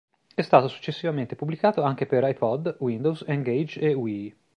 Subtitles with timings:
[0.33, 4.35] È stato successivamente pubblicato anche per iPod, Windows, N-Gage e Wii.